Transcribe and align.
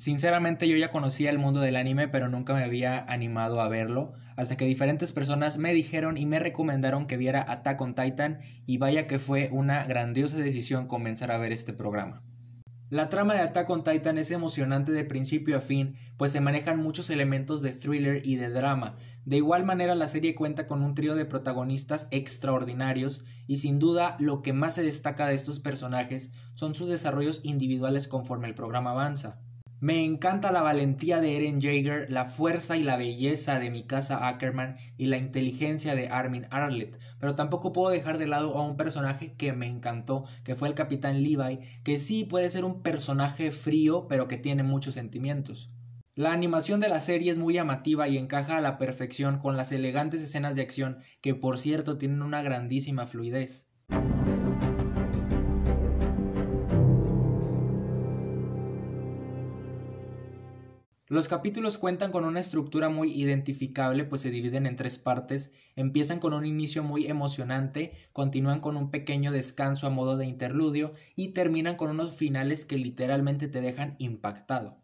Sinceramente 0.00 0.66
yo 0.66 0.78
ya 0.78 0.88
conocía 0.88 1.28
el 1.28 1.38
mundo 1.38 1.60
del 1.60 1.76
anime 1.76 2.08
pero 2.08 2.30
nunca 2.30 2.54
me 2.54 2.62
había 2.62 3.00
animado 3.00 3.60
a 3.60 3.68
verlo, 3.68 4.14
hasta 4.34 4.56
que 4.56 4.64
diferentes 4.64 5.12
personas 5.12 5.58
me 5.58 5.74
dijeron 5.74 6.16
y 6.16 6.24
me 6.24 6.38
recomendaron 6.38 7.06
que 7.06 7.18
viera 7.18 7.44
Attack 7.46 7.78
on 7.82 7.94
Titan 7.94 8.38
y 8.64 8.78
vaya 8.78 9.06
que 9.06 9.18
fue 9.18 9.50
una 9.52 9.84
grandiosa 9.84 10.38
decisión 10.38 10.86
comenzar 10.86 11.30
a 11.30 11.36
ver 11.36 11.52
este 11.52 11.74
programa. 11.74 12.22
La 12.88 13.10
trama 13.10 13.34
de 13.34 13.40
Attack 13.40 13.68
on 13.68 13.84
Titan 13.84 14.16
es 14.16 14.30
emocionante 14.30 14.90
de 14.90 15.04
principio 15.04 15.58
a 15.58 15.60
fin, 15.60 15.98
pues 16.16 16.32
se 16.32 16.40
manejan 16.40 16.80
muchos 16.80 17.10
elementos 17.10 17.60
de 17.60 17.74
thriller 17.74 18.22
y 18.24 18.36
de 18.36 18.48
drama. 18.48 18.96
De 19.26 19.36
igual 19.36 19.66
manera 19.66 19.94
la 19.94 20.06
serie 20.06 20.34
cuenta 20.34 20.66
con 20.66 20.80
un 20.82 20.94
trío 20.94 21.14
de 21.14 21.26
protagonistas 21.26 22.08
extraordinarios 22.10 23.22
y 23.46 23.58
sin 23.58 23.78
duda 23.78 24.16
lo 24.18 24.40
que 24.40 24.54
más 24.54 24.76
se 24.76 24.82
destaca 24.82 25.26
de 25.26 25.34
estos 25.34 25.60
personajes 25.60 26.32
son 26.54 26.74
sus 26.74 26.88
desarrollos 26.88 27.42
individuales 27.44 28.08
conforme 28.08 28.48
el 28.48 28.54
programa 28.54 28.92
avanza. 28.92 29.42
Me 29.82 30.04
encanta 30.04 30.52
la 30.52 30.60
valentía 30.60 31.20
de 31.20 31.38
Eren 31.38 31.58
Jaeger, 31.58 32.10
la 32.10 32.26
fuerza 32.26 32.76
y 32.76 32.82
la 32.82 32.98
belleza 32.98 33.58
de 33.58 33.70
Mikasa 33.70 34.28
Ackerman 34.28 34.76
y 34.98 35.06
la 35.06 35.16
inteligencia 35.16 35.94
de 35.94 36.08
Armin 36.08 36.46
Arlet, 36.50 36.98
pero 37.18 37.34
tampoco 37.34 37.72
puedo 37.72 37.88
dejar 37.88 38.18
de 38.18 38.26
lado 38.26 38.58
a 38.58 38.62
un 38.62 38.76
personaje 38.76 39.32
que 39.32 39.54
me 39.54 39.66
encantó, 39.66 40.24
que 40.44 40.54
fue 40.54 40.68
el 40.68 40.74
Capitán 40.74 41.22
Levi, 41.22 41.60
que 41.82 41.96
sí 41.96 42.24
puede 42.24 42.50
ser 42.50 42.66
un 42.66 42.82
personaje 42.82 43.50
frío, 43.50 44.06
pero 44.06 44.28
que 44.28 44.36
tiene 44.36 44.62
muchos 44.64 44.92
sentimientos. 44.92 45.70
La 46.14 46.32
animación 46.32 46.80
de 46.80 46.90
la 46.90 47.00
serie 47.00 47.32
es 47.32 47.38
muy 47.38 47.54
llamativa 47.54 48.06
y 48.06 48.18
encaja 48.18 48.58
a 48.58 48.60
la 48.60 48.76
perfección 48.76 49.38
con 49.38 49.56
las 49.56 49.72
elegantes 49.72 50.20
escenas 50.20 50.56
de 50.56 50.60
acción 50.60 50.98
que 51.22 51.34
por 51.34 51.56
cierto 51.56 51.96
tienen 51.96 52.20
una 52.20 52.42
grandísima 52.42 53.06
fluidez. 53.06 53.70
Los 61.10 61.26
capítulos 61.26 61.76
cuentan 61.76 62.12
con 62.12 62.24
una 62.24 62.38
estructura 62.38 62.88
muy 62.88 63.12
identificable, 63.12 64.04
pues 64.04 64.22
se 64.22 64.30
dividen 64.30 64.64
en 64.64 64.76
tres 64.76 64.96
partes. 64.96 65.52
Empiezan 65.74 66.20
con 66.20 66.34
un 66.34 66.46
inicio 66.46 66.84
muy 66.84 67.06
emocionante, 67.06 67.92
continúan 68.12 68.60
con 68.60 68.76
un 68.76 68.90
pequeño 68.92 69.32
descanso 69.32 69.88
a 69.88 69.90
modo 69.90 70.16
de 70.16 70.26
interludio 70.26 70.94
y 71.16 71.34
terminan 71.34 71.74
con 71.74 71.90
unos 71.90 72.16
finales 72.16 72.64
que 72.64 72.78
literalmente 72.78 73.48
te 73.48 73.60
dejan 73.60 73.96
impactado. 73.98 74.80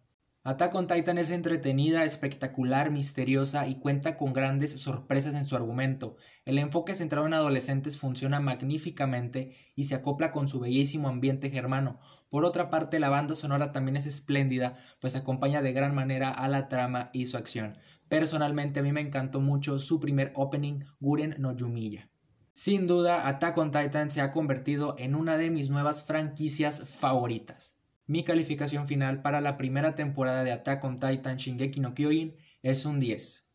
Attack 0.48 0.76
on 0.76 0.86
Titan 0.86 1.18
es 1.18 1.30
entretenida, 1.30 2.04
espectacular, 2.04 2.92
misteriosa 2.92 3.66
y 3.66 3.80
cuenta 3.80 4.16
con 4.16 4.32
grandes 4.32 4.80
sorpresas 4.80 5.34
en 5.34 5.44
su 5.44 5.56
argumento. 5.56 6.14
El 6.44 6.58
enfoque 6.58 6.94
centrado 6.94 7.26
en 7.26 7.34
adolescentes 7.34 7.98
funciona 7.98 8.38
magníficamente 8.38 9.56
y 9.74 9.86
se 9.86 9.96
acopla 9.96 10.30
con 10.30 10.46
su 10.46 10.60
bellísimo 10.60 11.08
ambiente 11.08 11.50
germano. 11.50 11.98
Por 12.28 12.44
otra 12.44 12.70
parte, 12.70 13.00
la 13.00 13.08
banda 13.08 13.34
sonora 13.34 13.72
también 13.72 13.96
es 13.96 14.06
espléndida, 14.06 14.76
pues 15.00 15.16
acompaña 15.16 15.62
de 15.62 15.72
gran 15.72 15.96
manera 15.96 16.30
a 16.30 16.46
la 16.46 16.68
trama 16.68 17.10
y 17.12 17.26
su 17.26 17.36
acción. 17.36 17.76
Personalmente 18.08 18.78
a 18.78 18.82
mí 18.84 18.92
me 18.92 19.00
encantó 19.00 19.40
mucho 19.40 19.80
su 19.80 19.98
primer 19.98 20.30
opening, 20.36 20.84
Guren 21.00 21.34
no 21.38 21.56
Yumiya. 21.56 22.08
Sin 22.52 22.86
duda, 22.86 23.26
Attack 23.26 23.58
on 23.58 23.72
Titan 23.72 24.10
se 24.10 24.20
ha 24.20 24.30
convertido 24.30 24.94
en 24.96 25.16
una 25.16 25.38
de 25.38 25.50
mis 25.50 25.70
nuevas 25.70 26.04
franquicias 26.04 26.88
favoritas. 26.88 27.75
Mi 28.08 28.24
calificación 28.24 28.86
final 28.88 29.22
para 29.22 29.40
la 29.40 29.56
primera 29.56 29.94
temporada 29.94 30.42
de 30.44 30.52
Attack 30.52 30.82
on 30.84 30.98
Titan 30.98 31.36
Shingeki 31.36 31.80
no 31.80 31.94
Kyojin 31.94 32.36
es 32.62 32.84
un 32.84 32.98
10. 33.00 33.45